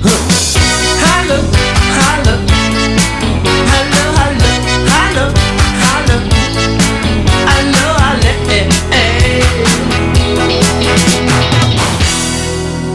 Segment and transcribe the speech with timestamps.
[0.00, 0.14] Hallo,
[1.02, 1.34] hallo,
[1.98, 2.34] hallo,
[3.66, 4.02] hallo,
[4.94, 5.24] hallo,
[5.82, 6.16] hallo,
[7.48, 9.42] hallo, alle, eh, eh.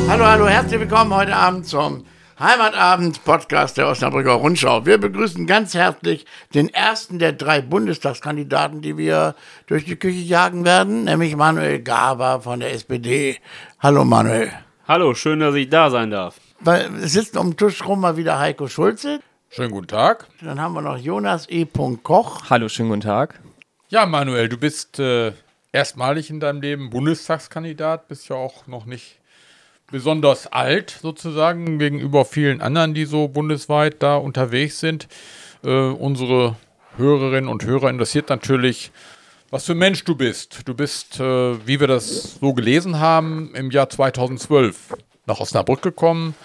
[0.08, 2.06] Hallo, hallo, herzlich willkommen heute Abend zum
[2.40, 4.86] Heimatabend-Podcast der Osnabrücker Rundschau.
[4.86, 9.36] Wir begrüßen ganz herzlich den ersten der drei Bundestagskandidaten, die wir
[9.68, 13.40] durch die Küche jagen werden, nämlich Manuel Gaber von der SPD.
[13.80, 14.54] Hallo Manuel.
[14.88, 16.36] Hallo, schön, dass ich da sein darf.
[16.66, 19.20] Weil es sitzt um den Tisch rum mal wieder Heiko Schulze.
[19.50, 20.28] Schönen guten Tag.
[20.42, 21.66] Dann haben wir noch Jonas E.
[22.02, 22.50] Koch.
[22.50, 23.42] Hallo, schönen guten Tag.
[23.90, 25.34] Ja, Manuel, du bist äh,
[25.74, 29.20] erstmalig in deinem Leben Bundestagskandidat, bist ja auch noch nicht
[29.92, 35.10] besonders alt sozusagen gegenüber vielen anderen, die so bundesweit da unterwegs sind.
[35.66, 36.56] Äh, unsere
[36.96, 38.94] Hörerinnen und Hörer interessiert natürlich,
[39.52, 40.62] was für ein Mensch du bist.
[40.66, 46.36] Du bist, äh, wie wir das so gelesen haben, im Jahr 2012 nach Osnabrück gekommen.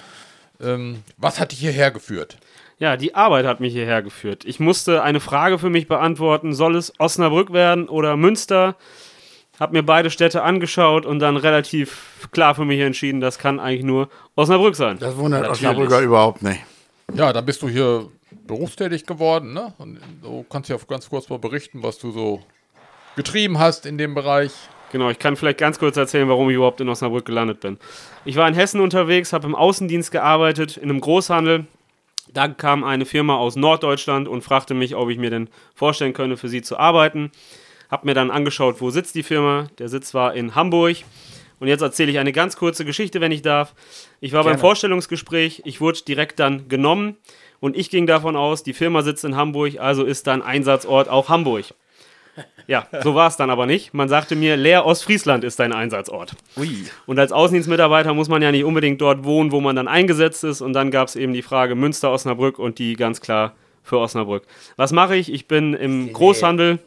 [0.60, 2.38] Ähm, was hat dich hierher geführt?
[2.78, 4.44] Ja, die Arbeit hat mich hierher geführt.
[4.44, 6.54] Ich musste eine Frage für mich beantworten.
[6.54, 8.76] Soll es Osnabrück werden oder Münster?
[9.58, 13.84] Hab mir beide Städte angeschaut und dann relativ klar für mich entschieden, das kann eigentlich
[13.84, 14.98] nur Osnabrück sein.
[15.00, 15.68] Das wundert Natürlich.
[15.68, 16.60] Osnabrücker überhaupt nicht.
[17.12, 18.08] Ja, da bist du hier
[18.46, 19.72] berufstätig geworden, ne?
[19.78, 22.42] Und du kannst ja ganz kurz mal berichten, was du so
[23.16, 24.52] getrieben hast in dem Bereich.
[24.92, 27.78] Genau, ich kann vielleicht ganz kurz erzählen, warum ich überhaupt in Osnabrück gelandet bin.
[28.24, 31.66] Ich war in Hessen unterwegs, habe im Außendienst gearbeitet, in einem Großhandel.
[32.32, 36.36] Da kam eine Firma aus Norddeutschland und fragte mich, ob ich mir denn vorstellen könne,
[36.36, 37.30] für sie zu arbeiten.
[37.90, 39.68] Hab mir dann angeschaut, wo sitzt die Firma.
[39.78, 40.96] Der Sitz war in Hamburg.
[41.60, 43.74] Und jetzt erzähle ich eine ganz kurze Geschichte, wenn ich darf.
[44.20, 47.16] Ich war beim Vorstellungsgespräch, ich wurde direkt dann genommen
[47.60, 51.28] und ich ging davon aus, die Firma sitzt in Hamburg, also ist dann Einsatzort auch
[51.28, 51.64] Hamburg.
[52.68, 53.94] Ja, so war es dann aber nicht.
[53.94, 56.34] Man sagte mir, Leer Ostfriesland ist dein Einsatzort.
[56.58, 56.84] Ui.
[57.06, 60.60] Und als Außendienstmitarbeiter muss man ja nicht unbedingt dort wohnen, wo man dann eingesetzt ist.
[60.60, 64.44] Und dann gab es eben die Frage Münster, Osnabrück und die ganz klar für Osnabrück.
[64.76, 65.32] Was mache ich?
[65.32, 66.78] Ich bin im Großhandel,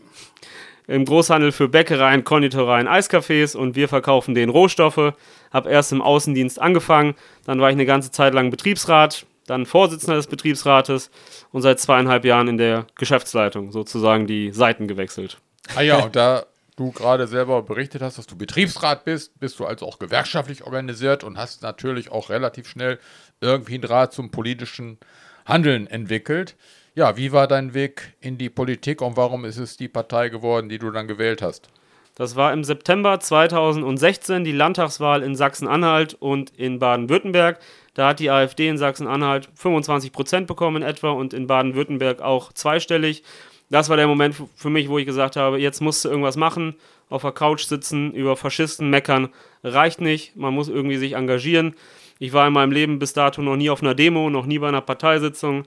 [0.86, 5.14] im Großhandel für Bäckereien, Konditoreien, Eiscafés und wir verkaufen den Rohstoffe.
[5.52, 10.18] Hab erst im Außendienst angefangen, dann war ich eine ganze Zeit lang Betriebsrat, dann Vorsitzender
[10.18, 11.10] des Betriebsrates
[11.52, 15.40] und seit zweieinhalb Jahren in der Geschäftsleitung sozusagen die Seiten gewechselt.
[15.76, 16.46] Ah ja, und da
[16.76, 21.24] du gerade selber berichtet hast, dass du Betriebsrat bist, bist du also auch gewerkschaftlich organisiert
[21.24, 23.00] und hast natürlich auch relativ schnell
[23.40, 24.98] irgendwie einen Draht zum politischen
[25.46, 26.56] Handeln entwickelt.
[26.96, 30.70] Ja, wie war dein Weg in die Politik und warum ist es die Partei geworden,
[30.70, 31.70] die du dann gewählt hast?
[32.16, 37.60] Das war im September 2016 die Landtagswahl in Sachsen-Anhalt und in Baden-Württemberg.
[37.94, 42.52] Da hat die AfD in Sachsen-Anhalt 25 Prozent bekommen in etwa und in Baden-Württemberg auch
[42.52, 43.24] zweistellig.
[43.72, 46.76] Das war der Moment für mich, wo ich gesagt habe, jetzt musst du irgendwas machen,
[47.10, 49.30] auf der Couch sitzen, über Faschisten meckern,
[49.64, 51.76] reicht nicht, man muss irgendwie sich engagieren.
[52.20, 54.68] Ich war in meinem Leben bis dato noch nie auf einer Demo, noch nie bei
[54.68, 55.64] einer Parteisitzung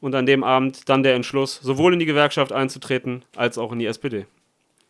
[0.00, 3.78] und an dem Abend dann der Entschluss, sowohl in die Gewerkschaft einzutreten als auch in
[3.78, 4.26] die SPD.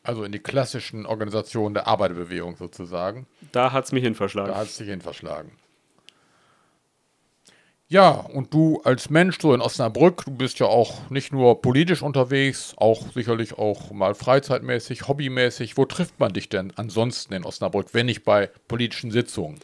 [0.02, 3.26] Also in die klassischen Organisationen der Arbeiterbewegung sozusagen.
[3.52, 4.48] Da hat es mich hin verschlagen.
[4.48, 5.52] Da hat es dich hin verschlagen.
[7.88, 12.02] Ja, und du als Mensch so in Osnabrück, du bist ja auch nicht nur politisch
[12.02, 15.76] unterwegs, auch sicherlich auch mal freizeitmäßig, hobbymäßig.
[15.76, 19.60] Wo trifft man dich denn ansonsten in Osnabrück, wenn nicht bei politischen Sitzungen?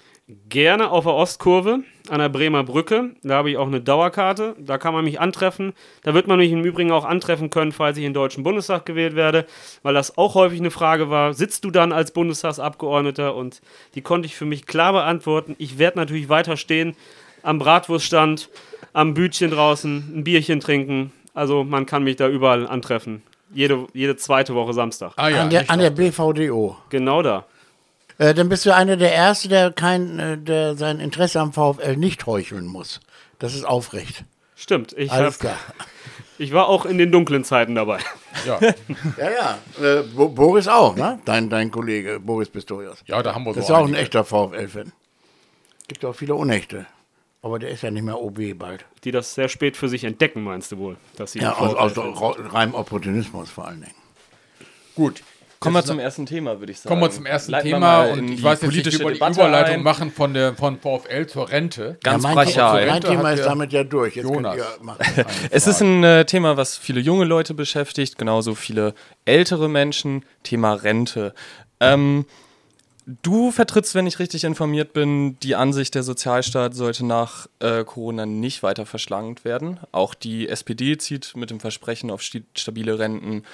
[0.49, 3.17] Gerne auf der Ostkurve an der Bremer Brücke.
[3.23, 4.55] Da habe ich auch eine Dauerkarte.
[4.59, 5.73] Da kann man mich antreffen.
[6.03, 8.85] Da wird man mich im Übrigen auch antreffen können, falls ich in den Deutschen Bundestag
[8.85, 9.47] gewählt werde,
[9.83, 11.33] weil das auch häufig eine Frage war.
[11.35, 13.35] Sitzt du dann als Bundestagsabgeordneter?
[13.35, 13.63] Und
[13.95, 15.57] die konnte ich für mich klar beantworten.
[15.59, 16.95] Ich werde natürlich weiter stehen
[17.43, 18.49] am Bratwurststand,
[18.93, 21.13] am Bütchen draußen, ein Bierchen trinken.
[21.35, 23.23] Also man kann mich da überall antreffen.
[23.53, 25.13] Jede, jede zweite Woche Samstag.
[25.17, 26.77] Ah ja, an, der, an der BVDO.
[26.91, 27.47] Genau da.
[28.19, 31.97] Äh, dann bist du einer der Erste, der, kein, äh, der sein Interesse am VfL
[31.97, 33.01] nicht heucheln muss.
[33.39, 34.25] Das ist aufrecht.
[34.55, 34.93] Stimmt.
[34.93, 35.57] Ich, Alles hab, klar.
[36.39, 37.99] ich war auch in den dunklen Zeiten dabei.
[38.47, 38.61] ja.
[39.17, 39.59] Ja, ja.
[39.85, 41.19] Äh, Bo Boris auch, ne?
[41.25, 42.99] Dein, dein Kollege Boris Pistorius.
[43.07, 44.93] ja, da haben wir Das ist auch ein echter VfL-Fan.
[45.89, 46.87] Gibt auch viele Unechte.
[47.43, 48.85] Aber der ist ja nicht mehr OB bald.
[49.05, 50.97] die das sehr spät für sich entdecken, meinst du wohl?
[51.17, 52.15] Dass sie Ja, aus, aus
[52.53, 53.95] reinem Opportunismus vor allen Dingen.
[54.95, 55.23] Gut.
[55.59, 56.89] Kommen wir zum ersten Thema, würde ich sagen.
[56.89, 59.35] Kommen wir zum ersten Leiten Thema und ich weiß jetzt nicht, wie wir die Debatte
[59.35, 59.83] Überleitung ein.
[59.83, 61.99] machen von der von VfL zur Rente.
[62.03, 62.81] Ganz mein, brachial.
[62.81, 64.17] Thema, mein Rente Thema ist damit ja durch.
[64.17, 64.57] Jetzt Jonas.
[64.57, 65.01] könnt ihr machen.
[65.51, 68.95] Es ist ein äh, Thema, was viele junge Leute beschäftigt, genauso viele
[69.27, 70.25] ältere Menschen.
[70.45, 71.35] Thema Rente.
[71.79, 72.25] Ähm,
[73.23, 78.27] du vertrittst, wenn ich richtig informiert bin, die Ansicht, der Sozialstaat sollte nach äh, Corona
[78.27, 79.81] nicht weiter verschlankt werden.
[79.93, 83.45] Auch die SPD zieht mit dem Versprechen auf stabile Renten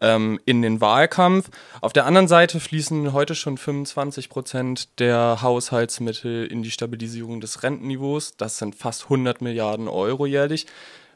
[0.00, 1.50] ähm, in den Wahlkampf.
[1.80, 7.62] Auf der anderen Seite fließen heute schon 25 Prozent der Haushaltsmittel in die Stabilisierung des
[7.62, 8.36] Rentenniveaus.
[8.36, 10.66] Das sind fast 100 Milliarden Euro jährlich.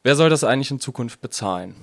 [0.02, 1.74] Wer soll das eigentlich in Zukunft bezahlen?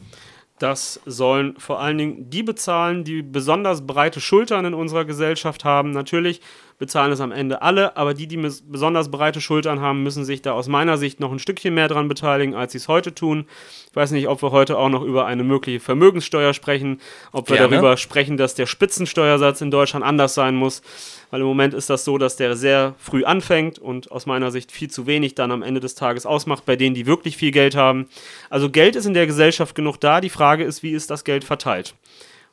[0.62, 5.90] Das sollen vor allen Dingen die bezahlen, die besonders breite Schultern in unserer Gesellschaft haben.
[5.90, 6.40] Natürlich
[6.82, 10.54] bezahlen es am Ende alle, aber die, die besonders breite Schultern haben, müssen sich da
[10.54, 13.46] aus meiner Sicht noch ein Stückchen mehr dran beteiligen, als sie es heute tun.
[13.92, 17.00] Ich weiß nicht, ob wir heute auch noch über eine mögliche Vermögenssteuer sprechen,
[17.34, 17.70] ob wir Gerne.
[17.70, 20.82] darüber sprechen, dass der Spitzensteuersatz in Deutschland anders sein muss,
[21.30, 24.72] weil im Moment ist das so, dass der sehr früh anfängt und aus meiner Sicht
[24.72, 27.76] viel zu wenig dann am Ende des Tages ausmacht bei denen, die wirklich viel Geld
[27.76, 28.08] haben.
[28.50, 30.20] Also Geld ist in der Gesellschaft genug da.
[30.20, 31.94] Die Frage ist, wie ist das Geld verteilt?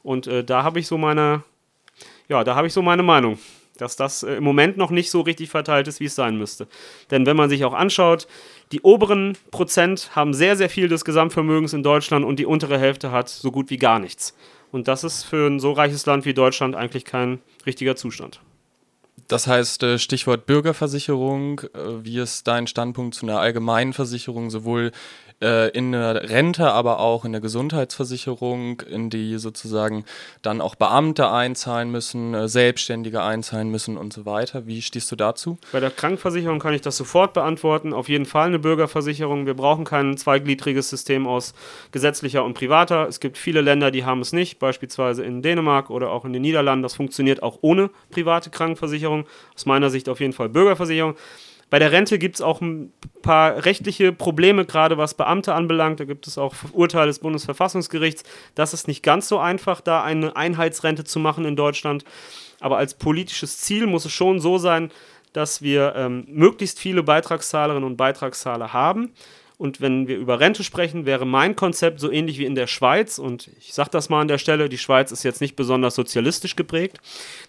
[0.02, 1.44] Und äh, da habe ich so meine,
[2.28, 3.38] ja, da habe ich so meine Meinung,
[3.78, 6.68] dass das äh, im Moment noch nicht so richtig verteilt ist, wie es sein müsste.
[7.10, 8.28] Denn wenn man sich auch anschaut,
[8.72, 13.10] die oberen Prozent haben sehr, sehr viel des Gesamtvermögens in Deutschland und die untere Hälfte
[13.10, 14.34] hat so gut wie gar nichts.
[14.70, 18.40] Und das ist für ein so reiches Land wie Deutschland eigentlich kein richtiger Zustand.
[19.26, 21.60] Das heißt, äh, Stichwort Bürgerversicherung.
[21.74, 24.92] äh, Wie ist dein Standpunkt zu einer allgemeinen Versicherung, sowohl
[25.40, 30.04] äh, in der Rente, aber auch in der Gesundheitsversicherung, in die sozusagen
[30.42, 34.66] dann auch Beamte einzahlen müssen, äh, Selbstständige einzahlen müssen und so weiter?
[34.66, 35.58] Wie stehst du dazu?
[35.72, 37.92] Bei der Krankenversicherung kann ich das sofort beantworten.
[37.92, 39.46] Auf jeden Fall eine Bürgerversicherung.
[39.46, 41.54] Wir brauchen kein zweigliedriges System aus
[41.92, 43.06] gesetzlicher und privater.
[43.08, 46.42] Es gibt viele Länder, die haben es nicht, beispielsweise in Dänemark oder auch in den
[46.42, 46.82] Niederlanden.
[46.82, 49.26] Das funktioniert auch ohne private Krankenversicherung.
[49.54, 51.14] Aus meiner Sicht auf jeden Fall Bürgerversicherung.
[51.70, 52.92] Bei der Rente gibt es auch ein
[53.22, 56.00] paar rechtliche Probleme, gerade was Beamte anbelangt.
[56.00, 58.22] Da gibt es auch Urteile des Bundesverfassungsgerichts.
[58.54, 62.04] Das ist nicht ganz so einfach, da eine Einheitsrente zu machen in Deutschland.
[62.60, 64.90] Aber als politisches Ziel muss es schon so sein,
[65.32, 69.12] dass wir ähm, möglichst viele Beitragszahlerinnen und Beitragszahler haben.
[69.58, 73.18] Und wenn wir über Rente sprechen, wäre mein Konzept so ähnlich wie in der Schweiz.
[73.18, 76.54] Und ich sage das mal an der Stelle, die Schweiz ist jetzt nicht besonders sozialistisch
[76.54, 76.98] geprägt.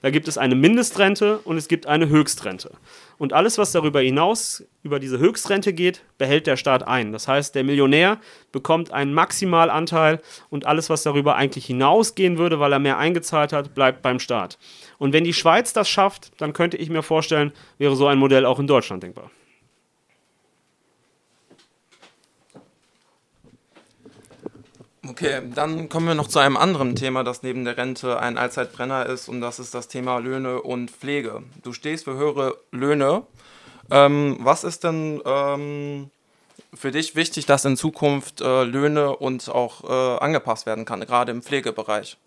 [0.01, 2.71] Da gibt es eine Mindestrente und es gibt eine Höchstrente.
[3.19, 7.11] Und alles, was darüber hinaus über diese Höchstrente geht, behält der Staat ein.
[7.11, 8.17] Das heißt, der Millionär
[8.51, 10.19] bekommt einen Maximalanteil
[10.49, 14.57] und alles, was darüber eigentlich hinausgehen würde, weil er mehr eingezahlt hat, bleibt beim Staat.
[14.97, 18.47] Und wenn die Schweiz das schafft, dann könnte ich mir vorstellen, wäre so ein Modell
[18.47, 19.29] auch in Deutschland denkbar.
[25.09, 29.07] Okay, dann kommen wir noch zu einem anderen Thema, das neben der Rente ein Allzeitbrenner
[29.07, 31.41] ist, und das ist das Thema Löhne und Pflege.
[31.63, 33.23] Du stehst für höhere Löhne.
[33.89, 36.11] Ähm, was ist denn ähm,
[36.75, 41.31] für dich wichtig, dass in Zukunft äh, Löhne und auch äh, angepasst werden kann, gerade
[41.31, 42.17] im Pflegebereich?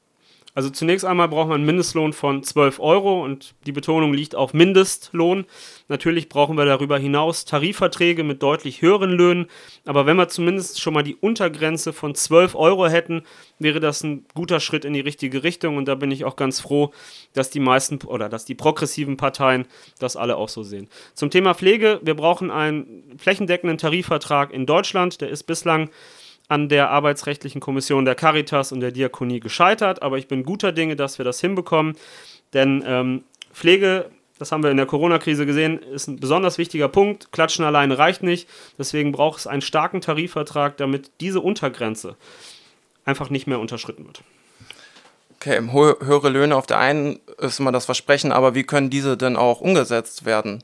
[0.55, 4.53] Also zunächst einmal braucht man einen Mindestlohn von 12 Euro und die Betonung liegt auf
[4.53, 5.47] Mindestlohn.
[5.89, 9.47] Natürlich brauchen wir darüber hinaus Tarifverträge mit deutlich höheren Löhnen,
[9.87, 13.23] aber wenn wir zumindest schon mal die Untergrenze von 12 Euro hätten,
[13.59, 16.61] wäre das ein guter Schritt in die richtige Richtung und da bin ich auch ganz
[16.61, 16.93] froh,
[17.33, 19.67] dass die meisten oder dass die progressiven Parteien
[19.99, 20.89] das alle auch so sehen.
[21.15, 25.89] Zum Thema Pflege, wir brauchen einen flächendeckenden Tarifvertrag in Deutschland, der ist bislang
[26.53, 30.97] an der Arbeitsrechtlichen Kommission der Caritas und der Diakonie gescheitert, aber ich bin guter Dinge,
[30.97, 31.97] dass wir das hinbekommen,
[32.53, 37.33] denn ähm, Pflege, das haben wir in der Corona-Krise gesehen, ist ein besonders wichtiger Punkt.
[37.33, 42.17] Klatschen alleine reicht nicht, deswegen braucht es einen starken Tarifvertrag, damit diese Untergrenze
[43.07, 44.23] einfach nicht mehr unterschritten wird.
[45.37, 49.37] Okay, höhere Löhne auf der einen ist immer das Versprechen, aber wie können diese denn
[49.37, 50.63] auch umgesetzt werden?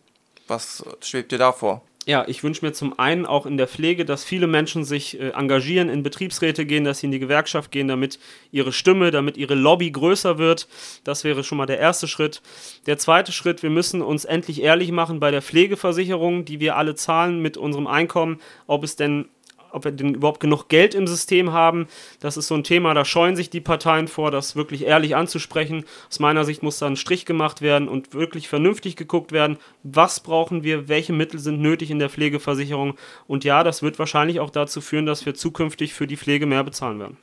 [0.48, 1.80] Was schwebt dir da vor?
[2.08, 5.32] Ja, ich wünsche mir zum einen auch in der Pflege, dass viele Menschen sich äh,
[5.32, 8.18] engagieren, in Betriebsräte gehen, dass sie in die Gewerkschaft gehen, damit
[8.50, 10.68] ihre Stimme, damit ihre Lobby größer wird.
[11.04, 12.40] Das wäre schon mal der erste Schritt.
[12.86, 16.94] Der zweite Schritt, wir müssen uns endlich ehrlich machen bei der Pflegeversicherung, die wir alle
[16.94, 19.28] zahlen mit unserem Einkommen, ob es denn
[19.72, 21.86] ob wir denn überhaupt genug Geld im System haben.
[22.20, 25.84] Das ist so ein Thema, da scheuen sich die Parteien vor, das wirklich ehrlich anzusprechen.
[26.08, 30.20] Aus meiner Sicht muss da ein Strich gemacht werden und wirklich vernünftig geguckt werden, was
[30.20, 32.94] brauchen wir, welche Mittel sind nötig in der Pflegeversicherung.
[33.26, 36.64] Und ja, das wird wahrscheinlich auch dazu führen, dass wir zukünftig für die Pflege mehr
[36.64, 37.16] bezahlen werden.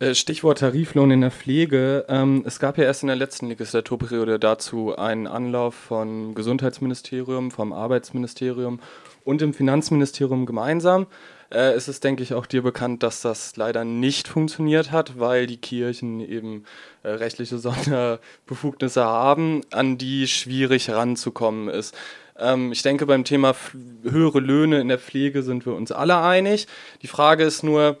[0.00, 2.04] Äh, Stichwort Tariflohn in der Pflege.
[2.08, 7.72] Ähm, es gab ja erst in der letzten Legislaturperiode dazu einen Anlauf vom Gesundheitsministerium, vom
[7.72, 8.80] Arbeitsministerium
[9.24, 11.06] und dem Finanzministerium gemeinsam.
[11.54, 15.46] Äh, es ist, denke ich, auch dir bekannt, dass das leider nicht funktioniert hat, weil
[15.46, 16.64] die Kirchen eben
[17.02, 21.96] äh, rechtliche Sonderbefugnisse haben, an die schwierig ranzukommen ist.
[22.36, 23.54] Ähm, ich denke, beim Thema
[24.02, 26.66] höhere Löhne in der Pflege sind wir uns alle einig.
[27.02, 27.98] Die Frage ist nur,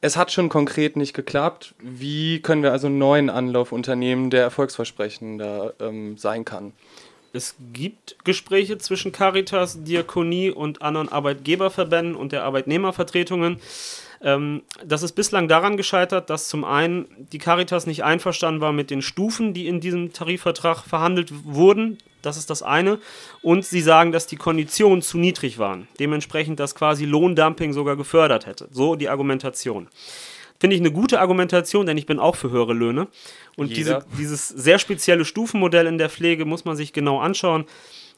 [0.00, 1.76] es hat schon konkret nicht geklappt.
[1.80, 6.72] Wie können wir also einen neuen Anlauf unternehmen, der erfolgsversprechender ähm, sein kann?
[7.32, 13.58] Es gibt Gespräche zwischen Caritas, Diakonie und anderen Arbeitgeberverbänden und der Arbeitnehmervertretungen.
[14.22, 18.90] Ähm, das ist bislang daran gescheitert, dass zum einen die Caritas nicht einverstanden war mit
[18.90, 21.98] den Stufen, die in diesem Tarifvertrag verhandelt wurden.
[22.20, 22.98] Das ist das eine.
[23.42, 25.88] Und sie sagen, dass die Konditionen zu niedrig waren.
[25.98, 28.68] Dementsprechend, dass quasi Lohndumping sogar gefördert hätte.
[28.70, 29.88] So die Argumentation.
[30.62, 33.08] Finde ich eine gute Argumentation, denn ich bin auch für höhere Löhne.
[33.56, 37.64] Und diese, dieses sehr spezielle Stufenmodell in der Pflege muss man sich genau anschauen.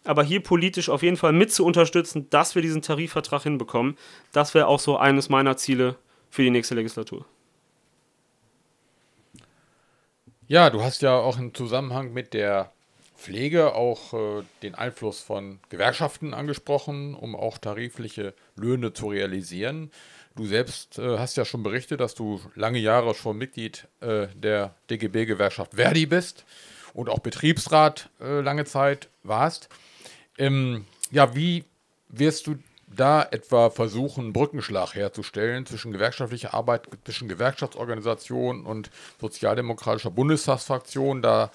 [0.05, 3.97] Aber hier politisch auf jeden Fall mit zu unterstützen, dass wir diesen Tarifvertrag hinbekommen,
[4.33, 5.97] das wäre auch so eines meiner Ziele
[6.29, 7.25] für die nächste Legislatur.
[10.47, 12.73] Ja, du hast ja auch im Zusammenhang mit der
[13.17, 19.91] Pflege auch äh, den Einfluss von Gewerkschaften angesprochen, um auch tarifliche Löhne zu realisieren.
[20.37, 24.75] Du selbst äh, hast ja schon berichtet, dass du lange Jahre schon Mitglied äh, der
[24.91, 26.45] DGB-Gewerkschaft Verdi bist
[26.93, 29.69] und auch Betriebsrat äh, lange Zeit warst.
[30.37, 31.65] Ähm, ja, wie
[32.09, 32.57] wirst du
[32.89, 41.23] da etwa versuchen, einen Brückenschlag herzustellen zwischen gewerkschaftlicher Arbeit, zwischen Gewerkschaftsorganisationen und sozialdemokratischer Bundestagsfraktion?
[41.23, 41.53] Da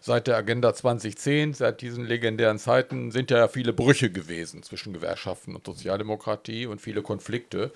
[0.00, 5.56] seit der Agenda 2010, seit diesen legendären Zeiten, sind ja viele Brüche gewesen zwischen Gewerkschaften
[5.56, 7.72] und Sozialdemokratie und viele Konflikte.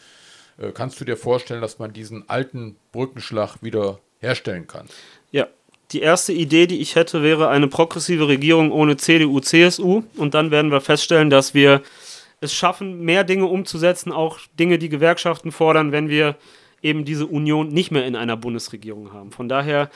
[0.59, 4.87] Äh, Kannst du dir vorstellen, dass man diesen alten Brückenschlag wieder herstellen kann?
[5.31, 5.47] Ja,
[5.93, 10.03] die erste Idee, die ich hätte, wäre eine progressive Regierung ohne CDU, CSU.
[10.17, 11.83] Und dann werden wir feststellen, dass wir
[12.41, 16.37] es schaffen, mehr Dinge umzusetzen, auch Dinge, die Gewerkschaften fordern, wenn wir
[16.83, 19.33] eben diese Union nicht mehr in einer Bundesregierung haben.
[19.33, 19.91] Von daher,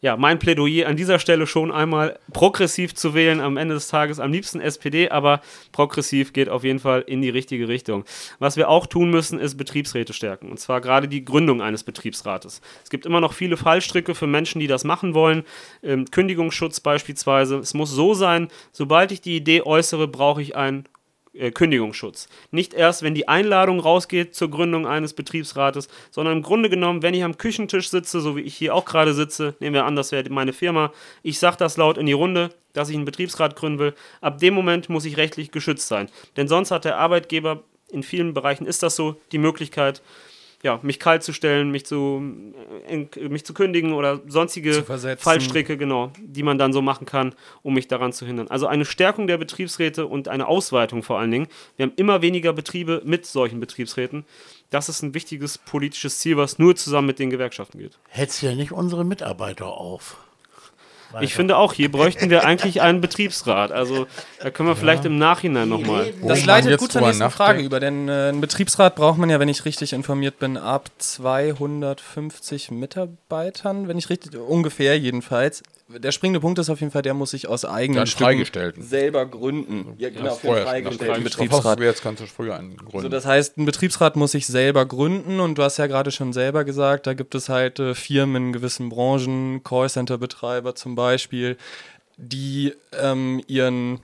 [0.00, 4.20] ja, mein Plädoyer an dieser Stelle schon einmal progressiv zu wählen, am Ende des Tages
[4.20, 5.40] am liebsten SPD, aber
[5.72, 8.04] progressiv geht auf jeden Fall in die richtige Richtung.
[8.38, 10.50] Was wir auch tun müssen, ist Betriebsräte stärken.
[10.50, 12.60] Und zwar gerade die Gründung eines Betriebsrates.
[12.84, 15.44] Es gibt immer noch viele Fallstricke für Menschen, die das machen wollen.
[15.82, 17.56] Ähm, Kündigungsschutz beispielsweise.
[17.56, 20.84] Es muss so sein, sobald ich die Idee äußere, brauche ich einen
[21.38, 22.28] äh, Kündigungsschutz.
[22.50, 27.14] Nicht erst, wenn die Einladung rausgeht zur Gründung eines Betriebsrates, sondern im Grunde genommen, wenn
[27.14, 30.12] ich am Küchentisch sitze, so wie ich hier auch gerade sitze, nehmen wir an, das
[30.12, 33.78] wäre meine Firma, ich sage das laut in die Runde, dass ich einen Betriebsrat gründen
[33.78, 36.10] will, ab dem Moment muss ich rechtlich geschützt sein.
[36.36, 40.02] Denn sonst hat der Arbeitgeber, in vielen Bereichen ist das so, die Möglichkeit,
[40.62, 42.22] ja, mich kalt zu stellen, mich zu,
[42.88, 44.82] äh, mich zu kündigen oder sonstige.
[45.22, 48.48] Fallstricke, genau, die man dann so machen kann, um mich daran zu hindern.
[48.48, 51.48] Also eine Stärkung der Betriebsräte und eine Ausweitung vor allen Dingen.
[51.76, 54.24] Wir haben immer weniger Betriebe mit solchen Betriebsräten.
[54.70, 57.98] Das ist ein wichtiges politisches Ziel, was nur zusammen mit den Gewerkschaften geht.
[58.08, 60.25] Hetzt ja nicht unsere Mitarbeiter auf.
[61.20, 63.72] Ich finde auch, hier bräuchten wir eigentlich einen Betriebsrat.
[63.72, 64.06] Also
[64.40, 66.12] da können wir vielleicht im Nachhinein nochmal.
[66.22, 69.48] Das leitet gut zur nächsten Frage über, denn äh, ein Betriebsrat braucht man ja, wenn
[69.48, 75.62] ich richtig informiert bin, ab 250 Mitarbeitern, wenn ich richtig, ungefähr jedenfalls.
[75.88, 78.44] Der springende Punkt ist auf jeden Fall, der muss sich aus eigenen Stücken
[78.82, 79.94] selber gründen.
[79.98, 81.78] Ja, genau, für vorher freigestellten Betriebsrat.
[81.78, 83.02] du jetzt ganz früher einen Grund.
[83.02, 86.32] So, das heißt, ein Betriebsrat muss sich selber gründen und du hast ja gerade schon
[86.32, 91.56] selber gesagt, da gibt es halt äh, Firmen in gewissen Branchen, Callcenter-Betreiber zum Beispiel,
[92.16, 94.00] die ähm, ihren,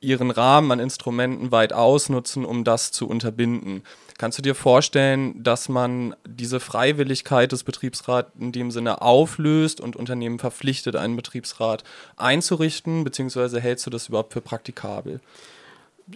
[0.00, 3.82] ihren Rahmen an Instrumenten weit ausnutzen, um das zu unterbinden.
[4.18, 9.96] Kannst du dir vorstellen, dass man diese Freiwilligkeit des Betriebsrats in dem Sinne auflöst und
[9.96, 11.84] Unternehmen verpflichtet, einen Betriebsrat
[12.16, 15.20] einzurichten, beziehungsweise hältst du das überhaupt für praktikabel?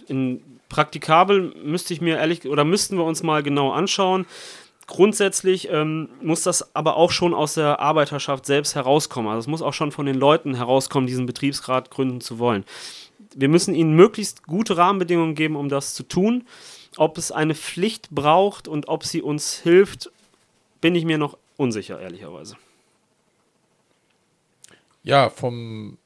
[0.07, 4.25] in praktikabel müsste ich mir ehrlich oder müssten wir uns mal genau anschauen.
[4.87, 9.29] Grundsätzlich ähm, muss das aber auch schon aus der Arbeiterschaft selbst herauskommen.
[9.29, 12.65] Also es muss auch schon von den Leuten herauskommen, diesen Betriebsrat gründen zu wollen.
[13.35, 16.45] Wir müssen ihnen möglichst gute Rahmenbedingungen geben, um das zu tun.
[16.97, 20.11] Ob es eine Pflicht braucht und ob sie uns hilft,
[20.81, 22.55] bin ich mir noch unsicher, ehrlicherweise.
[25.03, 25.97] Ja, vom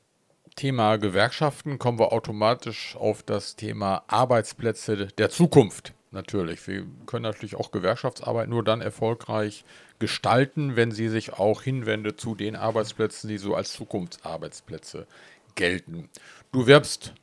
[0.56, 5.94] Thema Gewerkschaften kommen wir automatisch auf das Thema Arbeitsplätze der Zukunft.
[6.12, 6.66] Natürlich.
[6.66, 9.66] Wir können natürlich auch Gewerkschaftsarbeit nur dann erfolgreich
[10.00, 15.08] gestalten, wenn sie sich auch hinwendet zu den Arbeitsplätzen, die so als Zukunftsarbeitsplätze
[15.56, 16.10] gelten.
[16.52, 17.14] Du wirbst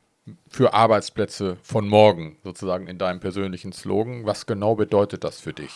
[0.49, 4.25] für Arbeitsplätze von morgen, sozusagen in deinem persönlichen Slogan.
[4.25, 5.71] Was genau bedeutet das für dich?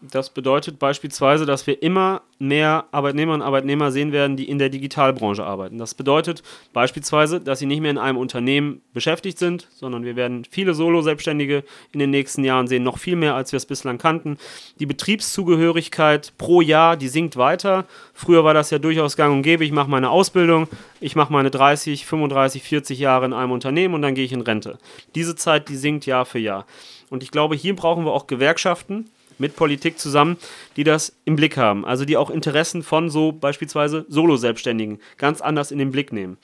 [0.00, 4.68] Das bedeutet beispielsweise, dass wir immer mehr Arbeitnehmerinnen und Arbeitnehmer sehen werden, die in der
[4.68, 5.78] Digitalbranche arbeiten.
[5.78, 10.44] Das bedeutet beispielsweise, dass sie nicht mehr in einem Unternehmen beschäftigt sind, sondern wir werden
[10.50, 14.36] viele Solo-Selbstständige in den nächsten Jahren sehen, noch viel mehr, als wir es bislang kannten.
[14.78, 17.86] Die Betriebszugehörigkeit pro Jahr, die sinkt weiter.
[18.12, 20.68] Früher war das ja durchaus gang und gäbe, ich mache meine Ausbildung,
[21.00, 24.42] ich mache meine 30, 35, 40 Jahre in einem Unternehmen und dann gehe ich in
[24.42, 24.78] Rente.
[25.14, 26.66] Diese Zeit, die sinkt Jahr für Jahr.
[27.10, 30.36] Und ich glaube, hier brauchen wir auch Gewerkschaften, mit Politik zusammen,
[30.76, 31.84] die das im Blick haben.
[31.84, 36.38] Also die auch Interessen von so beispielsweise Solo-Selbstständigen ganz anders in den Blick nehmen.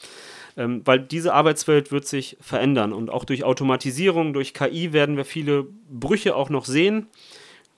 [0.56, 5.24] Ähm, weil diese Arbeitswelt wird sich verändern und auch durch Automatisierung, durch KI werden wir
[5.24, 7.06] viele Brüche auch noch sehen.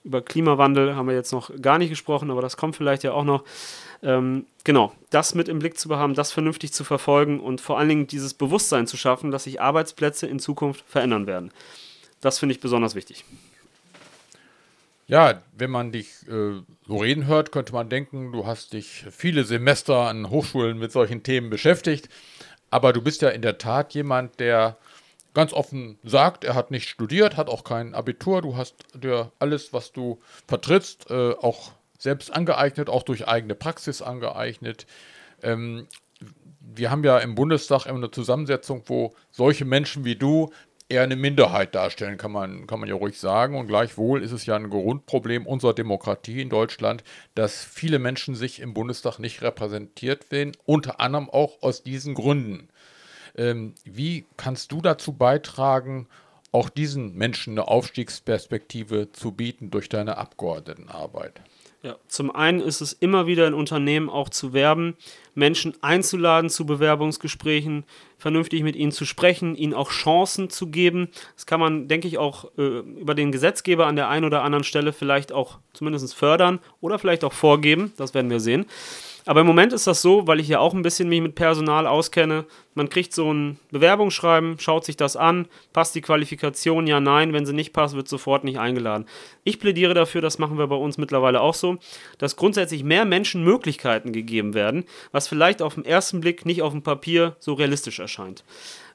[0.05, 3.25] Über Klimawandel haben wir jetzt noch gar nicht gesprochen, aber das kommt vielleicht ja auch
[3.25, 3.45] noch.
[4.03, 7.89] Ähm, genau, das mit im Blick zu behaben, das vernünftig zu verfolgen und vor allen
[7.89, 11.53] Dingen dieses Bewusstsein zu schaffen, dass sich Arbeitsplätze in Zukunft verändern werden.
[12.21, 13.25] Das finde ich besonders wichtig.
[15.13, 19.45] Ja, wenn man dich äh, so reden hört, könnte man denken, du hast dich viele
[19.45, 22.09] Semester an Hochschulen mit solchen Themen beschäftigt.
[22.71, 24.79] Aber du bist ja in der Tat jemand, der
[25.35, 28.41] ganz offen sagt, er hat nicht studiert, hat auch kein Abitur.
[28.41, 34.01] Du hast dir alles, was du vertrittst, äh, auch selbst angeeignet, auch durch eigene Praxis
[34.01, 34.87] angeeignet.
[35.43, 35.89] Ähm,
[36.59, 40.51] wir haben ja im Bundestag immer eine Zusammensetzung, wo solche Menschen wie du
[40.89, 43.57] eher eine Minderheit darstellen, kann man, kann man ja ruhig sagen.
[43.57, 48.61] Und gleichwohl ist es ja ein Grundproblem unserer Demokratie in Deutschland, dass viele Menschen sich
[48.61, 52.69] im Bundestag nicht repräsentiert sehen, unter anderem auch aus diesen Gründen.
[53.37, 56.09] Ähm, wie kannst du dazu beitragen,
[56.53, 61.41] auch diesen Menschen eine Aufstiegsperspektive zu bieten durch deine Abgeordnetenarbeit?
[61.85, 64.97] Ja, zum einen ist es immer wieder in Unternehmen auch zu werben,
[65.35, 67.83] Menschen einzuladen zu Bewerbungsgesprächen,
[68.19, 71.09] vernünftig mit ihnen zu sprechen, ihnen auch Chancen zu geben.
[71.35, 74.63] Das kann man, denke ich, auch äh, über den Gesetzgeber an der einen oder anderen
[74.63, 77.93] Stelle vielleicht auch zumindest fördern oder vielleicht auch vorgeben.
[77.97, 78.67] Das werden wir sehen.
[79.25, 81.87] Aber im Moment ist das so, weil ich ja auch ein bisschen mich mit Personal
[81.87, 82.45] auskenne.
[82.75, 87.33] Man kriegt so ein Bewerbungsschreiben, schaut sich das an, passt die Qualifikation, ja, nein.
[87.33, 89.07] Wenn sie nicht passt, wird sofort nicht eingeladen.
[89.45, 91.79] Ich plädiere dafür, das machen wir bei uns mittlerweile auch so,
[92.19, 96.73] dass grundsätzlich mehr Menschen Möglichkeiten gegeben werden, was vielleicht auf den ersten Blick nicht auf
[96.73, 98.45] dem Papier so realistisch erscheint.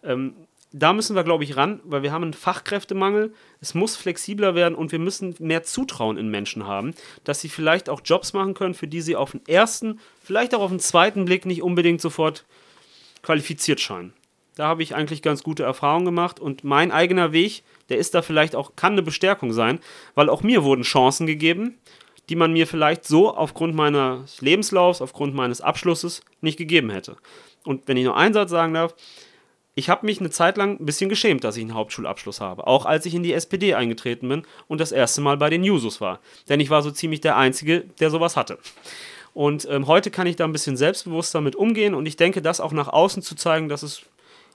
[0.04, 0.34] Ähm,
[0.74, 3.34] da müssen wir, glaube ich, ran, weil wir haben einen Fachkräftemangel.
[3.62, 6.94] Es muss flexibler werden und wir müssen mehr Zutrauen in Menschen haben,
[7.24, 10.60] dass sie vielleicht auch Jobs machen können, für die sie auf den ersten, vielleicht auch
[10.60, 12.44] auf den zweiten Blick nicht unbedingt sofort
[13.24, 14.12] qualifiziert scheinen.
[14.56, 18.22] Da habe ich eigentlich ganz gute Erfahrungen gemacht und mein eigener Weg, der ist da
[18.22, 19.80] vielleicht auch, kann eine Bestärkung sein,
[20.16, 21.78] weil auch mir wurden Chancen gegeben,
[22.28, 27.16] die man mir vielleicht so aufgrund meines Lebenslaufs, aufgrund meines Abschlusses nicht gegeben hätte.
[27.64, 28.96] Und wenn ich nur einen Satz sagen darf,
[29.76, 32.68] ich habe mich eine Zeit lang ein bisschen geschämt, dass ich einen Hauptschulabschluss habe.
[32.68, 36.02] Auch als ich in die SPD eingetreten bin und das erste Mal bei den Jusos
[36.02, 36.20] war.
[36.50, 38.58] Denn ich war so ziemlich der Einzige, der sowas hatte.
[39.38, 42.60] Und ähm, heute kann ich da ein bisschen selbstbewusster mit umgehen und ich denke, das
[42.60, 44.02] auch nach außen zu zeigen, dass es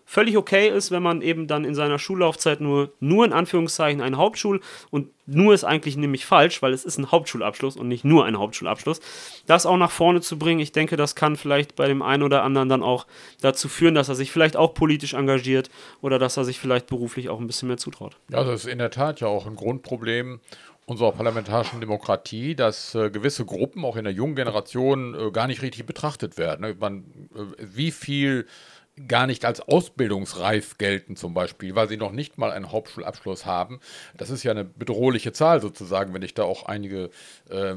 [0.07, 4.17] völlig okay ist, wenn man eben dann in seiner Schullaufzeit nur, nur in Anführungszeichen einen
[4.17, 8.25] Hauptschul und nur ist eigentlich nämlich falsch, weil es ist ein Hauptschulabschluss und nicht nur
[8.25, 9.01] ein Hauptschulabschluss.
[9.47, 12.43] Das auch nach vorne zu bringen, ich denke, das kann vielleicht bei dem einen oder
[12.43, 13.07] anderen dann auch
[13.41, 17.29] dazu führen, dass er sich vielleicht auch politisch engagiert oder dass er sich vielleicht beruflich
[17.29, 18.17] auch ein bisschen mehr zutraut.
[18.31, 20.41] Ja, das ist in der Tat ja auch ein Grundproblem
[20.87, 25.63] unserer parlamentarischen Demokratie, dass äh, gewisse Gruppen auch in der jungen Generation äh, gar nicht
[25.63, 26.63] richtig betrachtet werden.
[26.63, 26.77] Ne?
[26.79, 28.47] Man, äh, wie viel
[29.09, 33.81] gar nicht als ausbildungsreif gelten zum Beispiel, weil sie noch nicht mal einen Hauptschulabschluss haben.
[34.19, 37.09] Das ist ja eine bedrohliche Zahl sozusagen, wenn ich da auch einige
[37.49, 37.75] äh,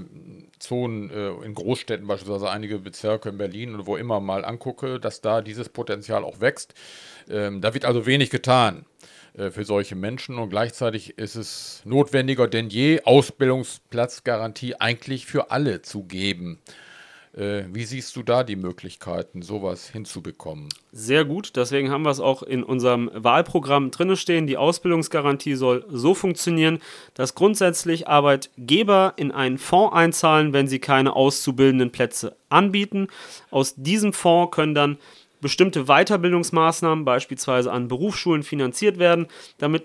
[0.60, 5.22] Zonen äh, in Großstädten, beispielsweise einige Bezirke in Berlin oder wo immer mal angucke, dass
[5.22, 6.74] da dieses Potenzial auch wächst.
[7.30, 8.86] Ähm, da wird also wenig getan
[9.52, 16.04] für solche Menschen und gleichzeitig ist es notwendiger denn je, Ausbildungsplatzgarantie eigentlich für alle zu
[16.04, 16.60] geben.
[17.36, 20.70] Äh, wie siehst du da die Möglichkeiten, sowas hinzubekommen?
[20.94, 24.48] Sehr gut, deswegen haben wir es auch in unserem Wahlprogramm drin stehen.
[24.48, 26.80] Die Ausbildungsgarantie soll so funktionieren,
[27.14, 33.08] dass grundsätzlich Arbeitgeber in einen Fonds einzahlen, wenn sie keine auszubildenden Plätze anbieten.
[33.52, 34.98] Aus diesem Fonds können dann
[35.46, 39.28] bestimmte Weiterbildungsmaßnahmen, beispielsweise an Berufsschulen, finanziert werden,
[39.60, 39.84] damit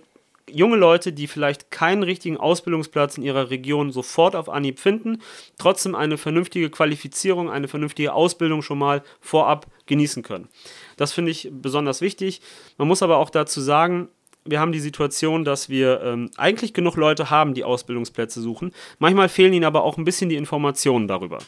[0.51, 5.21] junge Leute, die vielleicht keinen richtigen Ausbildungsplatz in ihrer Region sofort auf Anhieb finden,
[5.59, 10.49] trotzdem eine vernünftige Qualifizierung, eine vernünftige Ausbildung schon mal vorab genießen können.
[10.97, 12.41] Das finde ich besonders wichtig.
[12.79, 14.09] Man muss aber auch dazu sagen,
[14.45, 18.73] wir haben die Situation, dass wir ähm, eigentlich genug Leute haben, die Ausbildungsplätze suchen.
[18.99, 21.39] Manchmal fehlen ihnen aber auch ein bisschen die Informationen darüber.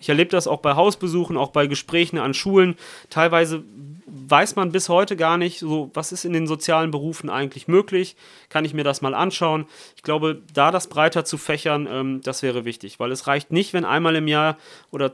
[0.00, 2.76] Ich erlebe das auch bei Hausbesuchen, auch bei Gesprächen an Schulen.
[3.10, 3.64] Teilweise
[4.10, 8.16] weiß man bis heute gar nicht, so, was ist in den sozialen Berufen eigentlich möglich?
[8.48, 9.66] Kann ich mir das mal anschauen?
[9.96, 13.72] Ich glaube, da das breiter zu fächern, ähm, das wäre wichtig, weil es reicht nicht,
[13.72, 14.56] wenn einmal im Jahr
[14.90, 15.10] oder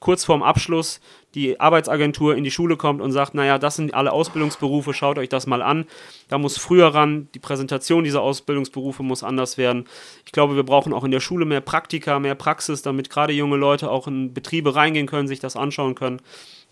[0.00, 1.00] kurz vorm Abschluss
[1.34, 5.28] die Arbeitsagentur in die Schule kommt und sagt, naja, das sind alle Ausbildungsberufe, schaut euch
[5.28, 5.86] das mal an.
[6.28, 9.84] Da muss früher ran, die Präsentation dieser Ausbildungsberufe muss anders werden.
[10.26, 13.56] Ich glaube, wir brauchen auch in der Schule mehr Praktika, mehr Praxis, damit gerade junge
[13.56, 16.20] Leute auch in Betriebe reingehen können, sich das anschauen können.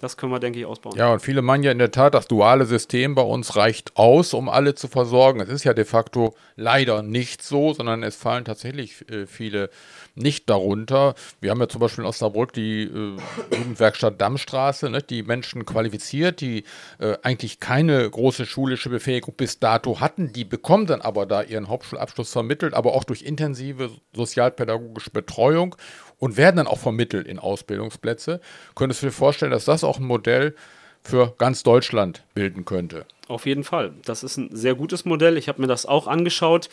[0.01, 0.97] Das können wir, denke ich, ausbauen.
[0.97, 4.35] Ja, und viele meinen ja in der Tat, das duale System bei uns reicht aus,
[4.35, 5.41] um alle zu versorgen.
[5.41, 9.71] Es ist ja de facto leider nicht so, sondern es fallen tatsächlich äh, viele
[10.17, 11.15] nicht darunter.
[11.41, 13.17] Wir haben ja zum Beispiel in Osnabrück die äh,
[13.57, 16.65] Jugendwerkstatt Darmstadt Straße, ne, die Menschen qualifiziert, die
[16.99, 21.69] äh, eigentlich keine große schulische Befähigung bis dato hatten, die bekommen dann aber da ihren
[21.69, 25.77] Hauptschulabschluss vermittelt, aber auch durch intensive sozialpädagogische Betreuung
[26.19, 28.41] und werden dann auch vermittelt in Ausbildungsplätze.
[28.75, 30.55] Könntest du dir vorstellen, dass das auch ein Modell
[31.03, 33.07] für ganz Deutschland bilden könnte?
[33.29, 33.93] Auf jeden Fall.
[34.07, 35.37] Das ist ein sehr gutes Modell.
[35.37, 36.71] Ich habe mir das auch angeschaut.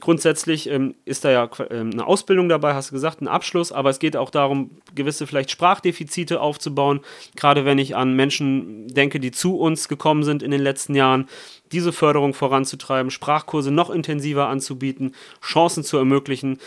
[0.00, 3.90] Grundsätzlich ähm, ist da ja ähm, eine Ausbildung dabei, hast du gesagt, ein Abschluss, aber
[3.90, 7.00] es geht auch darum, gewisse vielleicht Sprachdefizite aufzubauen.
[7.36, 11.28] Gerade wenn ich an Menschen denke, die zu uns gekommen sind in den letzten Jahren,
[11.72, 16.58] diese Förderung voranzutreiben, Sprachkurse noch intensiver anzubieten, Chancen zu ermöglichen.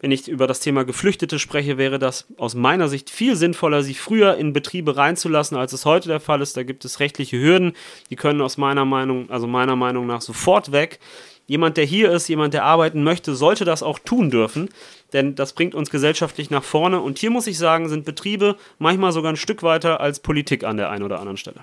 [0.00, 3.94] Wenn ich über das Thema Geflüchtete spreche, wäre das aus meiner Sicht viel sinnvoller, sie
[3.94, 6.56] früher in Betriebe reinzulassen, als es heute der Fall ist.
[6.56, 7.74] Da gibt es rechtliche Hürden,
[8.08, 11.00] die können aus meiner Meinung, also meiner Meinung nach sofort weg.
[11.46, 14.70] Jemand, der hier ist, jemand, der arbeiten möchte, sollte das auch tun dürfen,
[15.12, 17.00] denn das bringt uns gesellschaftlich nach vorne.
[17.00, 20.76] Und hier muss ich sagen, sind Betriebe manchmal sogar ein Stück weiter als Politik an
[20.76, 21.60] der einen oder anderen Stelle.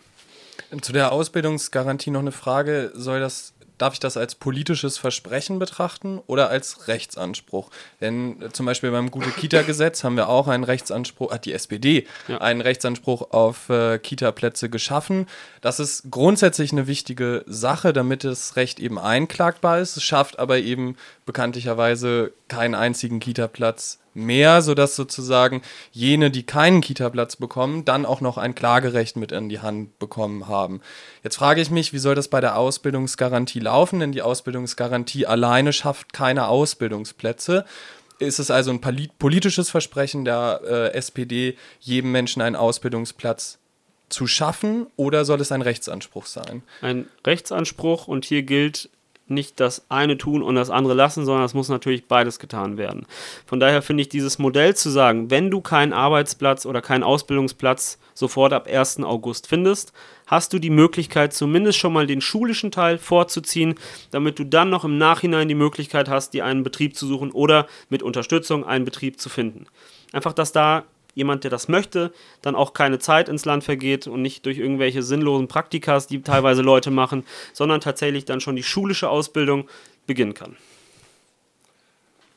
[0.81, 2.91] Zu der Ausbildungsgarantie noch eine Frage.
[2.93, 7.69] Soll das, darf ich das als politisches Versprechen betrachten oder als Rechtsanspruch?
[8.01, 12.39] Denn äh, zum Beispiel beim Gute-Kita-Gesetz haben wir auch einen Rechtsanspruch, hat die SPD Ja.
[12.39, 15.27] einen Rechtsanspruch auf äh, Kita-Plätze geschaffen.
[15.61, 19.97] Das ist grundsätzlich eine wichtige Sache, damit das Recht eben einklagbar ist.
[19.97, 27.37] Es schafft aber eben bekanntlicherweise keinen einzigen Kita-Platz mehr, sodass sozusagen jene, die keinen Kita-Platz
[27.37, 30.81] bekommen, dann auch noch ein Klagerecht mit in die Hand bekommen haben.
[31.23, 33.99] Jetzt frage ich mich, wie soll das bei der Ausbildungsgarantie laufen?
[33.99, 37.65] Denn die Ausbildungsgarantie alleine schafft keine Ausbildungsplätze.
[38.19, 43.59] Ist es also ein poli- politisches Versprechen der äh, SPD, jedem Menschen einen Ausbildungsplatz
[44.09, 46.63] zu schaffen oder soll es ein Rechtsanspruch sein?
[46.81, 48.89] ein Rechtsanspruch und hier gilt
[49.29, 53.05] nicht das eine tun und das andere lassen, sondern es muss natürlich beides getan werden.
[53.45, 57.99] Von daher finde ich dieses Modell zu sagen, wenn du keinen Arbeitsplatz oder keinen Ausbildungsplatz
[58.13, 59.03] sofort ab 1.
[59.03, 59.93] August findest,
[60.25, 63.75] hast du die Möglichkeit, zumindest schon mal den schulischen Teil vorzuziehen,
[64.11, 67.67] damit du dann noch im Nachhinein die Möglichkeit hast, dir einen Betrieb zu suchen oder
[67.89, 69.67] mit Unterstützung einen Betrieb zu finden.
[70.11, 70.83] Einfach, dass da
[71.17, 75.01] jemand, der das möchte, dann auch keine Zeit ins Land vergeht und nicht durch irgendwelche
[75.01, 79.67] sinnlosen Praktikas, die teilweise Leute machen, sondern tatsächlich dann schon die schulische Ausbildung
[80.05, 80.55] beginnen kann.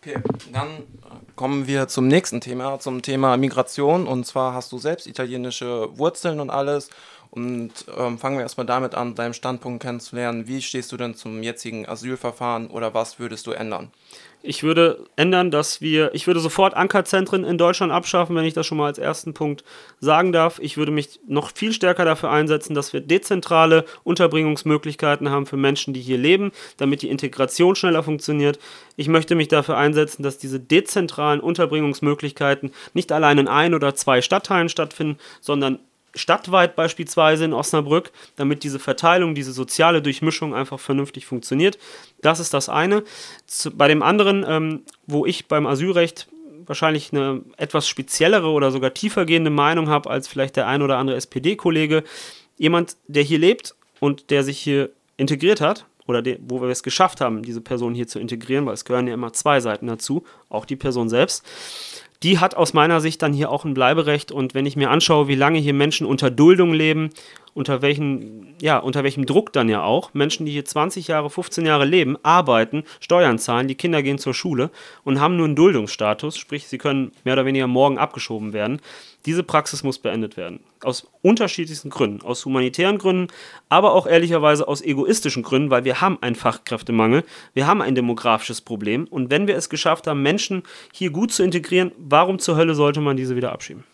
[0.03, 0.16] Okay,
[0.51, 0.81] dann äh,
[1.37, 4.07] kommen wir zum nächsten Thema, zum Thema Migration.
[4.07, 6.88] Und zwar hast du selbst italienische Wurzeln und alles.
[7.31, 10.49] Und ähm, fangen wir erstmal damit an, deinen Standpunkt kennenzulernen.
[10.49, 13.90] Wie stehst du denn zum jetzigen Asylverfahren oder was würdest du ändern?
[14.42, 18.66] Ich würde ändern, dass wir, ich würde sofort Ankerzentren in Deutschland abschaffen, wenn ich das
[18.66, 19.64] schon mal als ersten Punkt
[20.00, 20.59] sagen darf.
[20.62, 25.92] Ich würde mich noch viel stärker dafür einsetzen, dass wir dezentrale Unterbringungsmöglichkeiten haben für Menschen,
[25.92, 28.59] die hier leben, damit die Integration schneller funktioniert.
[28.96, 34.22] Ich möchte mich dafür einsetzen, dass diese dezentralen Unterbringungsmöglichkeiten nicht allein in ein oder zwei
[34.22, 35.81] Stadtteilen stattfinden, sondern
[36.14, 41.79] stadtweit beispielsweise in Osnabrück, damit diese Verteilung, diese soziale Durchmischung einfach vernünftig funktioniert.
[42.23, 43.05] Das ist das eine.
[43.75, 46.29] Bei dem anderen, ähm, wo ich beim Asylrecht
[46.66, 51.16] wahrscheinlich eine etwas speziellere oder sogar tiefergehende Meinung habe als vielleicht der ein oder andere
[51.16, 52.05] SPD-Kollege,
[52.59, 56.83] jemand, der hier lebt und der sich hier integriert hat, oder de, wo wir es
[56.83, 60.25] geschafft haben, diese Person hier zu integrieren, weil es gehören ja immer zwei Seiten dazu,
[60.49, 61.44] auch die Person selbst
[62.22, 64.30] die hat aus meiner Sicht dann hier auch ein Bleiberecht.
[64.30, 67.11] Und wenn ich mir anschaue, wie lange hier Menschen unter Duldung leben,
[67.54, 71.66] unter welchen, ja, unter welchem Druck dann ja auch, Menschen, die hier 20 Jahre, 15
[71.66, 74.70] Jahre leben, arbeiten, Steuern zahlen, die Kinder gehen zur Schule
[75.02, 78.80] und haben nur einen Duldungsstatus, sprich, sie können mehr oder weniger morgen abgeschoben werden.
[79.26, 80.61] Diese Praxis muss beendet werden.
[80.83, 82.22] Aus unterschiedlichsten Gründen.
[82.22, 83.28] Aus humanitären Gründen,
[83.68, 88.61] aber auch ehrlicherweise aus egoistischen Gründen, weil wir haben einen Fachkräftemangel, wir haben ein demografisches
[88.61, 89.06] Problem.
[89.11, 93.00] Und wenn wir es geschafft haben, Menschen hier gut zu integrieren, warum zur Hölle sollte
[93.00, 93.85] man diese wieder abschieben?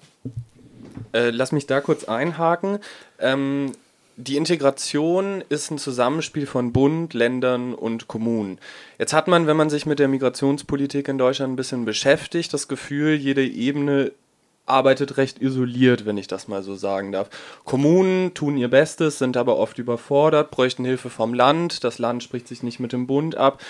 [1.13, 2.79] Äh, lass mich da kurz einhaken.
[3.19, 3.73] Ähm,
[4.19, 8.59] die Integration ist ein Zusammenspiel von Bund, Ländern und Kommunen.
[8.99, 12.67] Jetzt hat man, wenn man sich mit der Migrationspolitik in Deutschland ein bisschen beschäftigt, das
[12.67, 14.13] Gefühl, jede Ebene
[14.67, 17.31] arbeitet recht isoliert, wenn ich das mal so sagen darf.
[17.65, 22.49] Kommunen tun ihr Bestes, sind aber oft überfordert, bräuchten Hilfe vom Land, das Land spricht
[22.49, 23.61] sich nicht mit dem Bund ab.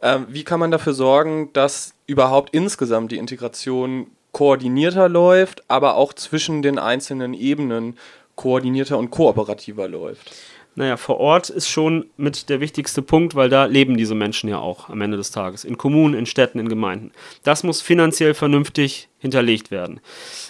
[0.00, 6.12] Ähm, wie kann man dafür sorgen, dass überhaupt insgesamt die Integration koordinierter läuft, aber auch
[6.12, 7.96] zwischen den einzelnen Ebenen
[8.36, 10.34] koordinierter und kooperativer läuft?
[10.78, 14.60] Naja, vor Ort ist schon mit der wichtigste Punkt, weil da leben diese Menschen ja
[14.60, 15.64] auch am Ende des Tages.
[15.64, 17.10] In Kommunen, in Städten, in Gemeinden.
[17.42, 19.98] Das muss finanziell vernünftig hinterlegt werden.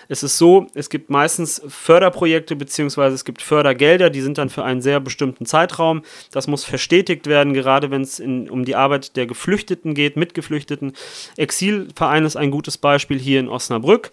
[0.09, 4.64] Es ist so, es gibt meistens Förderprojekte beziehungsweise es gibt Fördergelder, die sind dann für
[4.64, 6.03] einen sehr bestimmten Zeitraum.
[6.31, 10.93] Das muss verstetigt werden, gerade wenn es um die Arbeit der Geflüchteten geht, mit Geflüchteten.
[11.38, 14.12] Exilverein ist ein gutes Beispiel hier in Osnabrück.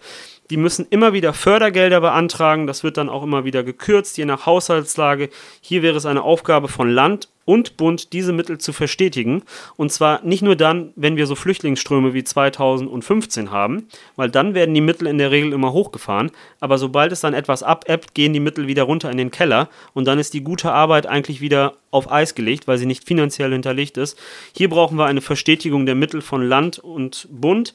[0.49, 2.67] Die müssen immer wieder Fördergelder beantragen.
[2.67, 5.29] Das wird dann auch immer wieder gekürzt, je nach Haushaltslage.
[5.61, 9.43] Hier wäre es eine Aufgabe von Land und Bund, diese Mittel zu verstetigen.
[9.75, 14.73] Und zwar nicht nur dann, wenn wir so Flüchtlingsströme wie 2015 haben, weil dann werden
[14.75, 16.31] die Mittel in der Regel immer hochgefahren.
[16.59, 19.69] Aber sobald es dann etwas abebbt, gehen die Mittel wieder runter in den Keller.
[19.93, 23.51] Und dann ist die gute Arbeit eigentlich wieder auf Eis gelegt, weil sie nicht finanziell
[23.51, 24.19] hinterlegt ist.
[24.55, 27.73] Hier brauchen wir eine Verstetigung der Mittel von Land und Bund.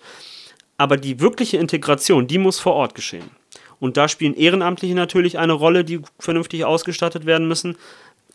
[0.80, 3.30] Aber die wirkliche Integration, die muss vor Ort geschehen.
[3.80, 7.76] Und da spielen Ehrenamtliche natürlich eine Rolle, die vernünftig ausgestattet werden müssen.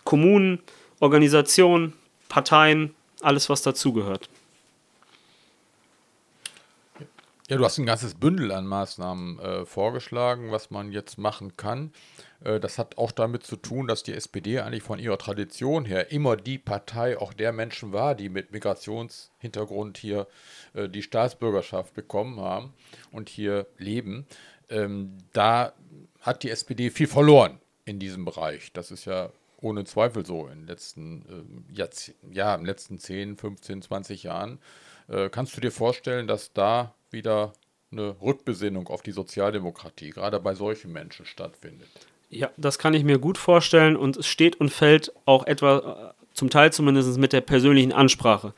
[0.04, 0.60] Kommunen,
[1.00, 1.94] Organisationen,
[2.30, 4.30] Parteien, alles, was dazugehört.
[7.50, 11.94] Ja, du hast ein ganzes Bündel an Maßnahmen äh, vorgeschlagen, was man jetzt machen kann.
[12.44, 16.12] Äh, das hat auch damit zu tun, dass die SPD eigentlich von ihrer Tradition her
[16.12, 20.28] immer die Partei auch der Menschen war, die mit Migrationshintergrund hier
[20.74, 22.74] äh, die Staatsbürgerschaft bekommen haben
[23.12, 24.26] und hier leben.
[24.70, 25.74] Ähm, da
[26.22, 28.74] hat die SPD viel verloren in diesem Bereich.
[28.74, 29.30] Das ist ja
[29.62, 31.86] ohne Zweifel so in den letzten, äh,
[32.32, 34.60] ja, in letzten 10, 15, 20 Jahren.
[35.30, 37.54] Kannst du dir vorstellen, dass da wieder
[37.92, 41.92] eine Rückbesinnung auf die Sozialdemokratie, gerade bei solchen Menschen, stattfindet?
[42.30, 46.24] Ja, das kann ich mir gut vorstellen und es steht und fällt auch etwa, äh,
[46.34, 48.54] zum Teil zumindest mit der persönlichen Ansprache.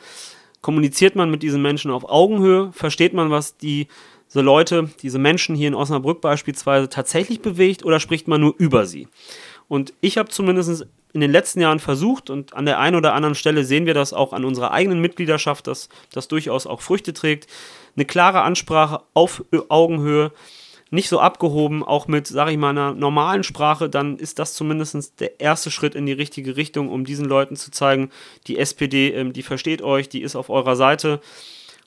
[0.61, 3.87] Kommuniziert man mit diesen Menschen auf Augenhöhe, versteht man, was die,
[4.27, 8.85] diese Leute, diese Menschen hier in Osnabrück beispielsweise tatsächlich bewegt oder spricht man nur über
[8.85, 9.07] sie?
[9.67, 13.35] Und ich habe zumindest in den letzten Jahren versucht und an der einen oder anderen
[13.35, 17.47] Stelle sehen wir das auch an unserer eigenen Mitgliedschaft, dass das durchaus auch Früchte trägt.
[17.95, 20.31] Eine klare Ansprache auf Augenhöhe,
[20.89, 25.19] nicht so abgehoben, auch mit, sage ich mal, einer normalen Sprache, dann ist das zumindest
[25.19, 28.09] der erste Schritt in die richtige Richtung, um diesen Leuten zu zeigen,
[28.47, 31.19] die SPD, ähm, die versteht euch, die ist auf eurer Seite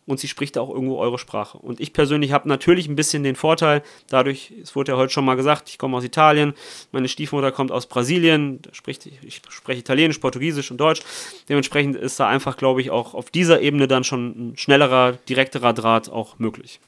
[0.06, 1.58] und sie spricht auch irgendwo eure Sprache.
[1.58, 5.24] Und ich persönlich habe natürlich ein bisschen den Vorteil, dadurch, es wurde ja heute schon
[5.24, 6.54] mal gesagt, ich komme aus Italien,
[6.92, 11.02] meine Stiefmutter kommt aus Brasilien, spricht, ich spreche Italienisch, Portugiesisch und Deutsch.
[11.48, 15.72] Dementsprechend ist da einfach, glaube ich, auch auf dieser Ebene dann schon ein schnellerer, direkterer
[15.72, 16.80] Draht auch möglich.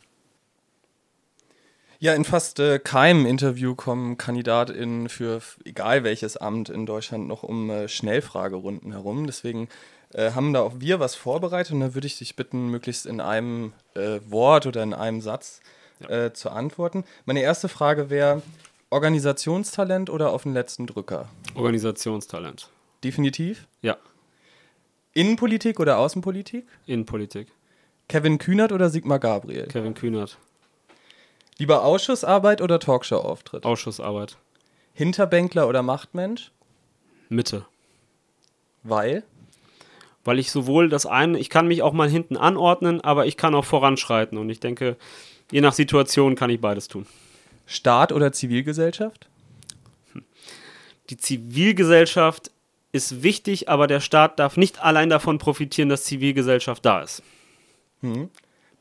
[2.03, 7.45] Ja, in fast äh, keinem Interview kommen KandidatInnen für egal welches Amt in Deutschland noch
[7.45, 9.29] um äh, Schnellfragerunden herum.
[9.29, 9.69] Deswegen
[10.13, 13.21] äh, haben da auch wir was vorbereitet und da würde ich dich bitten, möglichst in
[13.21, 15.61] einem äh, Wort oder in einem Satz
[16.09, 17.05] äh, zu antworten.
[17.25, 18.43] Meine erste Frage wäre:
[18.91, 21.29] Organisationstalent oder auf den letzten Drücker?
[21.55, 22.69] Organisationstalent.
[23.05, 23.69] Definitiv.
[23.81, 23.97] Ja,
[25.13, 26.67] Innenpolitik oder Außenpolitik?
[26.85, 27.47] Innenpolitik.
[28.09, 29.69] Kevin Kühnert oder Sigmar Gabriel?
[29.69, 30.37] Kevin Kühnert.
[31.63, 33.65] Lieber Ausschussarbeit oder Talkshow-Auftritt?
[33.65, 34.37] Ausschussarbeit.
[34.95, 36.51] Hinterbänkler oder Machtmensch?
[37.29, 37.67] Mitte.
[38.83, 39.23] Weil?
[40.25, 43.55] Weil ich sowohl das eine, ich kann mich auch mal hinten anordnen, aber ich kann
[43.55, 44.39] auch voranschreiten.
[44.39, 44.97] Und ich denke,
[45.53, 47.07] je nach Situation kann ich beides tun.
[47.65, 49.29] Staat oder Zivilgesellschaft?
[51.11, 52.51] Die Zivilgesellschaft
[52.91, 57.23] ist wichtig, aber der Staat darf nicht allein davon profitieren, dass Zivilgesellschaft da ist.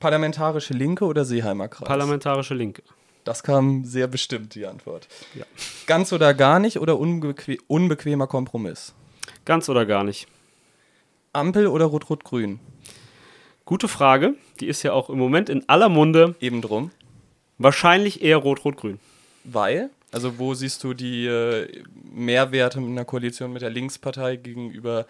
[0.02, 1.88] Parlamentarische Linke oder Seeheimer Kreis?
[1.88, 2.82] Parlamentarische Linke.
[3.24, 5.08] das kam sehr bestimmt, die Antwort.
[5.86, 8.94] Ganz oder gar nicht oder unbeque unbequemer Kompromiss?
[9.46, 10.28] Ganz oder gar nicht.
[11.34, 12.60] Ampel oder Rot-Rot-Grün?
[13.64, 14.34] Gute Frage.
[14.60, 16.36] Die ist ja auch im Moment in aller Munde.
[16.42, 16.92] Eben drum.
[17.60, 19.00] Wahrscheinlich eher Rot-Rot-Grün.
[19.44, 19.92] Weil?
[20.12, 25.06] Also wo siehst du die äh, Mehrwerte in einer Koalition mit der Linkspartei gegenüber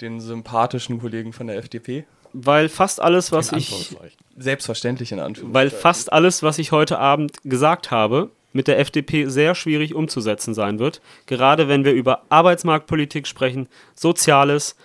[0.00, 2.06] den sympathischen Kollegen von der FDP?
[2.38, 3.96] Weil fast alles, was ich.
[4.36, 5.54] Selbstverständlich in Anführungszeichen.
[5.54, 10.52] weil fast alles, was ich heute Abend gesagt habe, mit der FDP sehr schwierig umzusetzen
[10.52, 11.00] sein wird.
[11.24, 14.76] Gerade wenn wir über Arbeitsmarktpolitik sprechen, Soziales,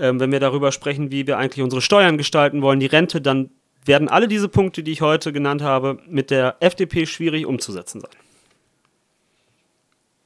[0.00, 3.50] ähm, wenn wir darüber sprechen, wie wir eigentlich unsere Steuern gestalten wollen, die Rente, dann
[3.84, 8.10] werden alle diese Punkte, die ich heute genannt habe, mit der FDP schwierig umzusetzen sein.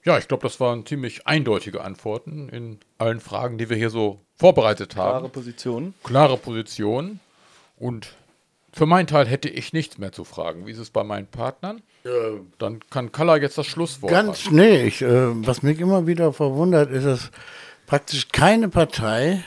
[0.04, 4.20] Ja, ich glaube, das waren ziemlich eindeutige Antworten in allen Fragen, die wir hier so
[4.42, 5.10] vorbereitet haben.
[5.10, 5.94] Klare Position.
[6.02, 7.20] klare Position.
[7.78, 8.14] Und
[8.72, 10.66] für meinen Teil hätte ich nichts mehr zu fragen.
[10.66, 11.80] Wie ist es bei meinen Partnern?
[12.58, 16.90] Dann kann Kalla jetzt das Schlusswort Ganz, nee, ich, äh, was mich immer wieder verwundert,
[16.90, 17.30] ist, dass
[17.86, 19.44] praktisch keine Partei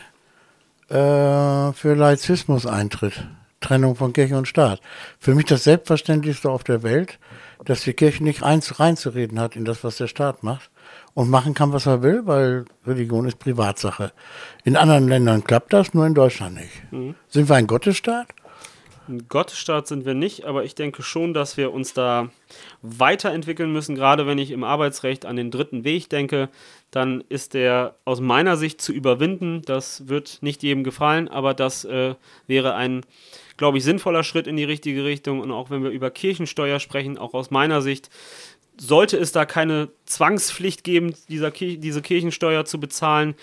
[0.88, 3.28] äh, für Laizismus eintritt.
[3.60, 4.80] Trennung von Kirche und Staat.
[5.20, 7.20] Für mich das Selbstverständlichste auf der Welt,
[7.66, 10.70] dass die Kirche nicht eins reinzureden hat in das, was der Staat macht
[11.16, 14.12] und machen kann, was er will, weil Religion ist Privatsache.
[14.64, 17.16] In anderen Ländern klappt das, nur in Deutschland nicht.
[17.30, 18.28] Sind wir ein Gottesstaat?
[19.08, 22.30] Ein Gottesstaat sind wir nicht, aber ich denke schon, dass wir uns da
[22.82, 23.96] weiterentwickeln müssen.
[23.96, 26.50] Gerade wenn ich im Arbeitsrecht an den dritten Weg denke,
[26.90, 29.62] dann ist der aus meiner Sicht zu überwinden.
[29.64, 32.16] Das wird nicht jedem gefallen, aber das äh,
[32.48, 33.06] wäre ein,
[33.58, 35.40] glaube ich, sinnvoller Schritt in die richtige Richtung.
[35.40, 38.10] Und auch wenn wir über Kirchensteuer sprechen, auch aus meiner Sicht
[38.78, 43.36] sollte es da keine Zwangspflicht geben, dieser Kir diese Kirchensteuer zu bezahlen.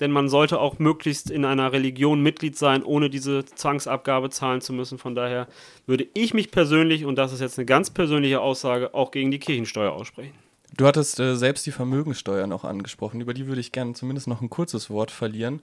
[0.00, 4.72] Denn man sollte auch möglichst in einer Religion Mitglied sein, ohne diese Zwangsabgabe zahlen zu
[4.72, 4.96] müssen.
[4.96, 5.48] Von daher
[5.86, 9.40] würde ich mich persönlich, und das ist jetzt eine ganz persönliche Aussage, auch gegen die
[9.40, 10.34] Kirchensteuer aussprechen.
[10.76, 13.20] Du hattest äh, selbst die Vermögenssteuer noch angesprochen.
[13.20, 15.62] Über die würde ich gerne zumindest noch ein kurzes Wort verlieren.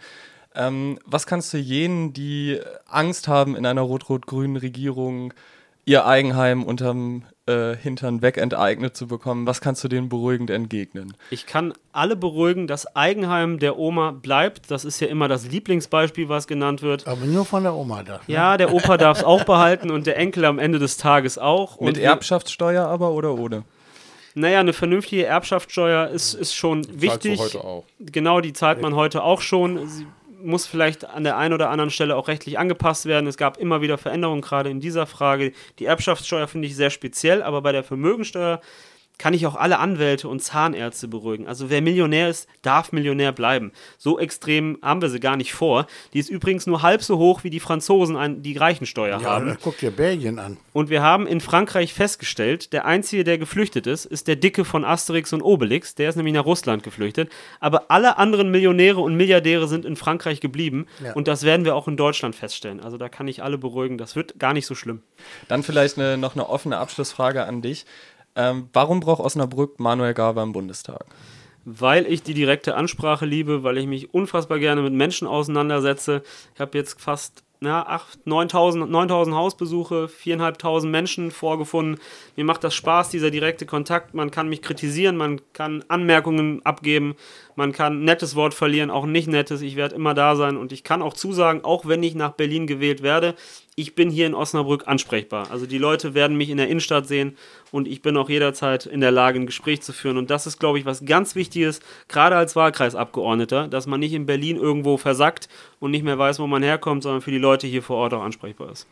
[0.53, 5.33] Ähm, was kannst du jenen, die Angst haben, in einer rot-rot-grünen Regierung
[5.85, 11.15] ihr Eigenheim unterm äh, Hintern wegenteignet zu bekommen, was kannst du denen beruhigend entgegnen?
[11.29, 14.71] Ich kann alle beruhigen, das Eigenheim der Oma bleibt.
[14.71, 17.07] Das ist ja immer das Lieblingsbeispiel, was genannt wird.
[17.07, 18.19] Aber nur von der Oma da.
[18.27, 21.79] Ja, der Opa darf es auch behalten und der Enkel am Ende des Tages auch.
[21.79, 23.63] Mit und Erbschaftssteuer aber oder ohne?
[24.33, 27.37] Naja, eine vernünftige Erbschaftssteuer ist, ist schon Zahlst wichtig.
[27.37, 27.85] du heute auch.
[27.99, 29.87] Genau, die zahlt man heute auch schon.
[29.87, 30.05] Sie
[30.45, 33.27] muss vielleicht an der einen oder anderen Stelle auch rechtlich angepasst werden.
[33.27, 35.51] Es gab immer wieder Veränderungen, gerade in dieser Frage.
[35.79, 38.61] Die Erbschaftssteuer finde ich sehr speziell, aber bei der Vermögensteuer
[39.17, 41.47] kann ich auch alle Anwälte und Zahnärzte beruhigen.
[41.47, 43.71] Also wer Millionär ist, darf Millionär bleiben.
[43.97, 45.87] So extrem haben wir sie gar nicht vor.
[46.13, 49.57] Die ist übrigens nur halb so hoch, wie die Franzosen an die Reichensteuer Ja, haben.
[49.61, 50.57] guck dir Belgien an.
[50.73, 54.83] Und wir haben in Frankreich festgestellt, der Einzige, der geflüchtet ist, ist der Dicke von
[54.83, 55.95] Asterix und Obelix.
[55.95, 57.31] Der ist nämlich nach Russland geflüchtet.
[57.59, 60.87] Aber alle anderen Millionäre und Milliardäre sind in Frankreich geblieben.
[61.03, 61.13] Ja.
[61.13, 62.79] Und das werden wir auch in Deutschland feststellen.
[62.79, 63.97] Also da kann ich alle beruhigen.
[63.97, 65.01] Das wird gar nicht so schlimm.
[65.47, 67.85] Dann vielleicht eine, noch eine offene Abschlussfrage an dich.
[68.35, 71.05] Ähm, warum braucht Osnabrück Manuel Gaber im Bundestag?
[71.63, 76.21] Weil ich die direkte Ansprache liebe, weil ich mich unfassbar gerne mit Menschen auseinandersetze.
[76.53, 81.99] Ich habe jetzt fast 8, 9000, 9000 Hausbesuche, 4.500 Menschen vorgefunden.
[82.35, 84.13] Mir macht das Spaß, dieser direkte Kontakt.
[84.13, 87.15] Man kann mich kritisieren, man kann Anmerkungen abgeben,
[87.55, 89.61] man kann ein nettes Wort verlieren, auch nicht nettes.
[89.61, 92.67] Ich werde immer da sein und ich kann auch zusagen, auch wenn ich nach Berlin
[92.67, 93.35] gewählt werde,
[93.75, 95.51] ich bin hier in Osnabrück ansprechbar.
[95.51, 97.37] Also die Leute werden mich in der Innenstadt sehen
[97.71, 100.17] und ich bin auch jederzeit in der Lage, ein Gespräch zu führen.
[100.17, 104.25] Und das ist, glaube ich, was ganz Wichtiges, gerade als Wahlkreisabgeordneter, dass man nicht in
[104.25, 107.83] Berlin irgendwo versackt und nicht mehr weiß, wo man herkommt, sondern für die Leute hier
[107.83, 108.87] vor Ort auch ansprechbar ist.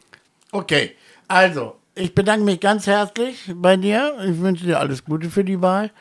[0.52, 0.92] Okay,
[1.30, 4.18] also, ich bedanke mich ganz herzlich bei dir.
[4.28, 5.92] Ich wünsche dir alles Gute für die Wahl.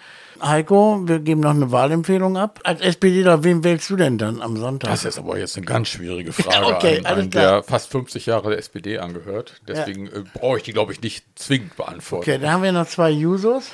[0.42, 2.60] Heiko, wir geben noch eine Wahlempfehlung ab.
[2.64, 4.90] Als SPDler, wen wählst du denn dann am Sonntag?
[4.90, 8.50] Das ist aber jetzt eine ganz schwierige Frage Okay, an einen, der fast 50 Jahre
[8.50, 9.60] der SPD angehört.
[9.68, 12.28] Deswegen äh, brauche ich die, glaube ich, nicht zwingend beantworten.
[12.28, 13.70] Okay, dann haben wir noch zwei Jusos.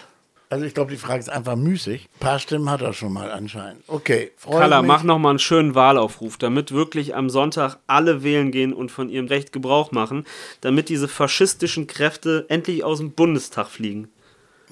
[0.50, 2.08] Also ich glaube, die Frage ist einfach müßig.
[2.16, 3.82] Ein paar Stimmen hat er schon mal anscheinend.
[3.86, 8.90] Okay, Kalla, mach nochmal einen schönen Wahlaufruf, damit wirklich am Sonntag alle wählen gehen und
[8.90, 10.24] von ihrem Recht Gebrauch machen,
[10.62, 14.08] damit diese faschistischen Kräfte endlich aus dem Bundestag fliegen.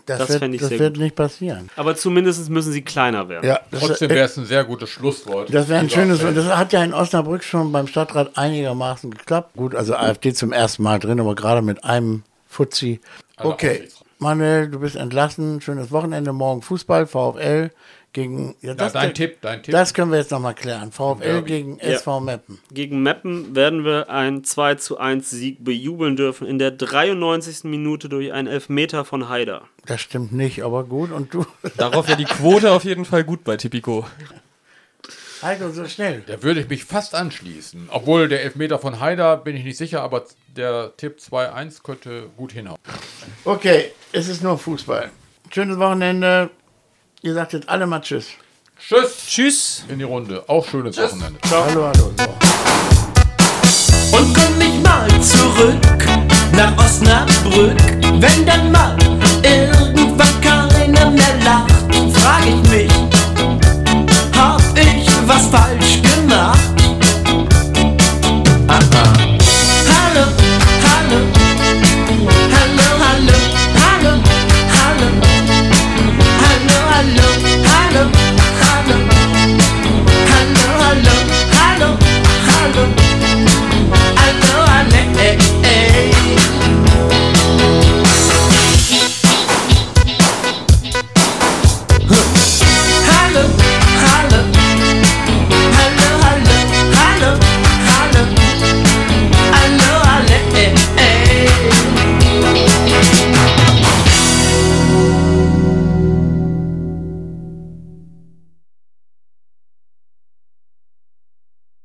[0.06, 1.02] Das, das wird, ich das sehr wird gut.
[1.02, 1.68] nicht passieren.
[1.76, 3.46] Aber zumindest müssen sie kleiner werden.
[3.46, 5.52] Ja, Trotzdem wäre es ein sehr gutes Schlusswort.
[5.52, 6.20] das wäre ein schönes.
[6.20, 9.54] Das hat ja in Osnabrück schon beim Stadtrat einigermaßen geklappt.
[9.56, 13.00] Gut, also AfD zum ersten Mal drin, aber gerade mit einem Fuzzi.
[13.38, 13.88] Okay.
[14.18, 15.60] Manuel, du bist entlassen.
[15.60, 16.32] Schönes Wochenende.
[16.32, 17.70] Morgen Fußball, VfL
[18.16, 18.57] gegen.
[18.62, 19.72] Ja, Ja, dein Tipp, dein Tipp.
[19.72, 20.90] Das können wir jetzt nochmal klären.
[20.90, 21.85] VfL gegen Ja.
[21.92, 22.59] SV Meppen.
[22.72, 27.64] Gegen Meppen werden wir einen 2 zu 1 Sieg bejubeln dürfen in der 93.
[27.64, 29.62] Minute durch einen Elfmeter von Haider.
[29.85, 31.12] Das stimmt nicht, aber gut.
[31.12, 31.44] Und du,
[31.76, 34.07] Darauf wäre die Quote auf jeden Fall gut bei Tipico.
[35.42, 36.22] Heiko, so schnell.
[36.26, 37.90] Da würde ich mich fast anschließen.
[37.92, 40.24] Obwohl der Elfmeter von Haider bin ich nicht sicher, aber
[40.57, 42.79] der Tipp 2-1 könnte gut hinhauen.
[43.44, 45.11] Okay, es ist nur Fußball.
[45.50, 46.48] Schönes Wochenende.
[47.22, 48.26] Ihr sagt jetzt alle mal Tschüss.
[48.79, 49.26] Tschüss.
[49.26, 49.85] Tschüss.
[49.88, 50.44] In die Runde.
[50.48, 51.12] Auch schönes Tschüss.
[51.12, 51.40] Wochenende.
[51.48, 51.64] Ciao.
[51.66, 52.12] Hallo, hallo.
[54.12, 56.07] Und komm nicht mal zurück
[56.52, 57.79] nach Osnabrück,
[58.20, 58.96] wenn dann mal
[59.42, 61.70] irgendwann keiner mehr lacht,
[62.14, 62.92] frag ich mich,
[64.37, 65.65] hab ich was falsch?